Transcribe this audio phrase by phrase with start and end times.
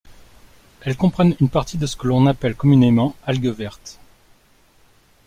[0.81, 3.99] Elles comprennent une partie de ce que l’on appelle communément algues vertes.